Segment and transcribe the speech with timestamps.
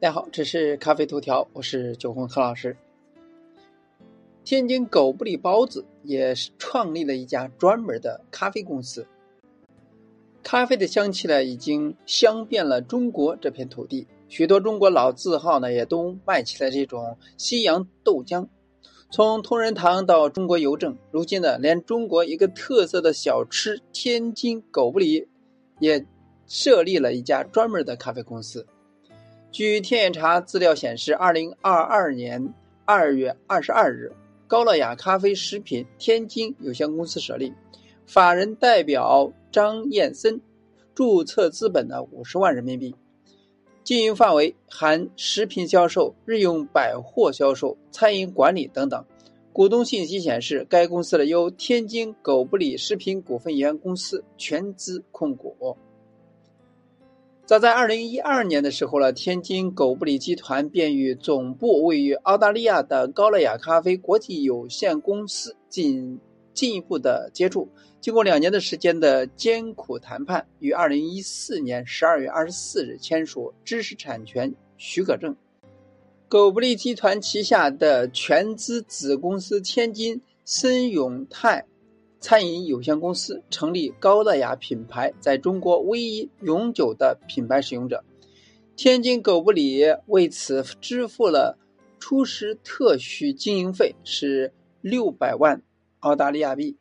[0.00, 2.74] 大家好，这是咖啡头条，我是九红何老师。
[4.46, 9.06] 天津狗不理包子也是创立了一家专门的咖啡公司。
[10.42, 18.48] 咖啡的香气呢，已经香遍了中国这片土地，许多中国老字号呢，也都卖起了这种西洋豆浆。
[19.10, 25.28] 从同仁堂到中国邮政，如今呢，连中国一个特色的小吃天津狗不理，
[25.78, 26.06] 也
[26.46, 28.66] 设立了一家专门的咖啡公司。
[29.52, 32.54] 据天眼查资料显示，二零二二年
[32.84, 34.12] 二月二十二日，
[34.46, 37.52] 高乐雅咖啡食品天津有限公司设立，
[38.06, 40.40] 法人代表张燕森，
[40.94, 42.94] 注册资本的五十万人民币，
[43.82, 49.04] 经营范围含食品销售、日用百货销售、餐饮管理等等。
[49.52, 55.76] 股东信息显示，该公司呢由天津狗不理食品股份有限公司全资控股。
[57.50, 66.20] 早在二零一二年的时候呢，天津狗不理集团便与总部位于澳大利亚的高乐雅咖啡国际有限公司进
[66.54, 67.68] 进一步的接触。
[68.00, 75.34] 经过两年的时间的艰苦谈判，于二零一四年十二月二十四日签署知识产权许可证。
[76.28, 81.64] 狗不理集团旗下的全资子公司天津森永泰。
[82.20, 88.04] 餐饮有限公司成立高乐雅品牌，在中国唯一永久的品牌使用者。
[88.76, 91.58] 天津狗不理为此支付了
[91.98, 95.62] 初始特许经营费是六百万
[96.00, 96.76] 澳大利亚币。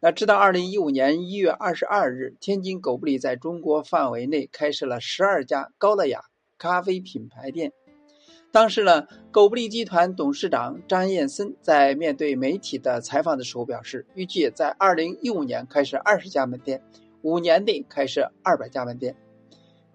[0.00, 6.22] 那直到二零一五年一月二十二日，天津狗不理在中国范围内开设了十二家高乐雅
[6.58, 7.72] 咖啡品牌店。
[8.52, 16.82] 当时呢，狗不理集团董事长张燕森在面对媒体的采访的时候表示，预计在二零一五年开设二十家门店，
[17.22, 19.14] 五年内开设二百家门店。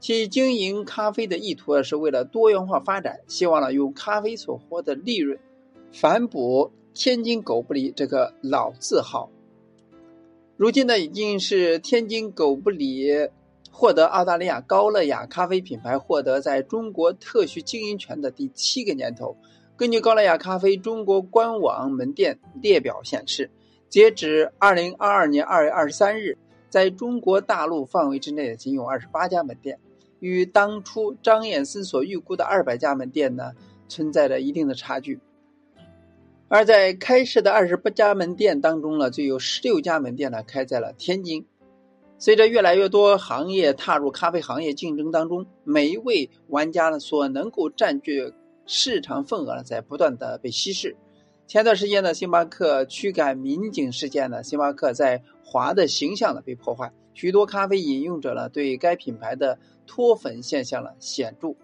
[0.00, 5.38] 其经营咖啡的意图是为了多元化发展，希望呢用咖啡所获的利润，
[5.90, 9.30] 反哺天津狗不理这个老字号。
[10.58, 13.30] 如今呢，已经是天津狗不理。
[13.72, 19.34] 获得澳大利亚高乐雅咖啡品牌获得在中国特许经营权的第七个年头。
[19.76, 23.50] 根据高乐雅咖啡中国官网门店列表显示，
[23.88, 26.36] 截止二零二二年二月二十三日，
[26.68, 29.78] 在中国大陆范围之内仅有二十八家门店，
[30.20, 33.52] 与当初张燕森所预估的二百家门店呢
[33.88, 35.18] 存在着一定的差距。
[36.48, 41.46] 而在开设的二十八家门店当中呢，就有十六家门店呢开在了天津。
[42.22, 48.32] 随着越来越多行业踏入咖啡行业竞争当中，每一位玩家呢所能够占据
[48.64, 50.94] 市场份额呢在不断的被稀释。
[51.48, 59.58] 前段时间呢，星巴克驱赶民警事件呢，星巴克在华的形象呢被破坏，许多咖啡饮用者呢对该品牌的
[59.88, 61.56] 脱粉现象呢显著。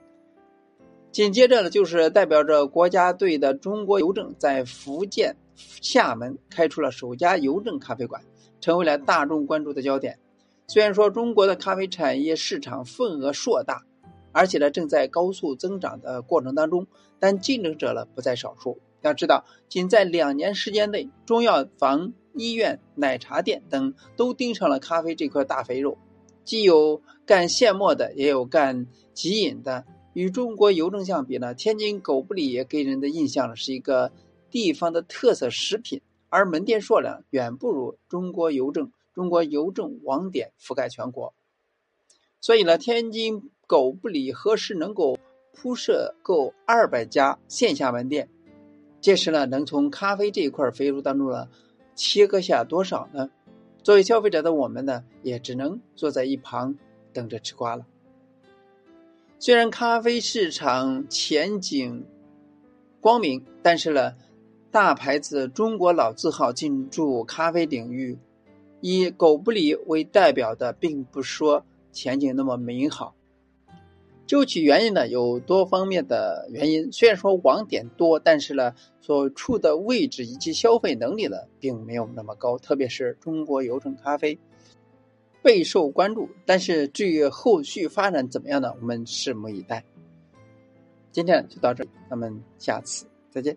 [1.13, 8.21] 紧接着呢，就是代表着国家队的中国邮政在福建厦门开出了首家邮政咖啡馆，
[8.61, 10.19] 成为了大众关注的焦点。
[10.71, 13.83] 虽然说中国的咖啡产业市场份额硕大，
[14.33, 16.87] 而且呢正在高速增长的过程当中，
[17.19, 18.78] 但竞争者呢不在少数。
[19.01, 25.97] 要知道，仅在两年时间内，中药房、医院、奶茶店等都盯上了咖啡这块大肥肉，
[26.45, 29.87] 既有干现磨的，也有干即饮的。
[30.12, 34.12] 与中国邮政相比呢，天津狗不理也给人的印象呢是一个
[34.51, 38.93] 地方的特色食品，而门店数量远不如中国邮政。
[39.19, 41.34] 中国邮政网点覆盖全国，
[42.41, 45.19] 所以呢，天津狗不理何时能够
[45.53, 48.28] 铺设够二百家线下门店？
[49.01, 51.49] 届时呢，能从咖啡这一块肥肉当中呢
[51.97, 53.28] 切割下多少呢？
[53.83, 56.77] 作为消费者的我们呢，也只能坐在一旁
[57.12, 57.84] 等着吃瓜了。
[59.41, 62.07] 虽然咖啡市场前景
[63.01, 64.15] 光明，但是呢，
[64.71, 68.17] 大牌子中国老字号进驻咖啡领域。
[68.81, 73.15] 以狗不理为代表的，并不说前景那么美好。
[74.27, 76.92] 究其原因呢，有多方面的原因。
[76.92, 82.59] 虽然说网点多，但是呢，所处的位置以及消费能力呢，并没有那么高。
[82.59, 84.39] 特别是中国邮政咖啡
[85.42, 88.75] 备受关注，但是至于后续发展怎么样呢？
[88.78, 89.83] 我们拭目以待。
[91.10, 93.57] 今天就到这里，咱们下次再见。